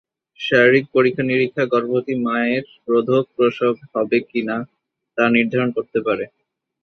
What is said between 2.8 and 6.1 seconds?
রোধক প্রসব হবে কিনা তা নির্ধারণ করতে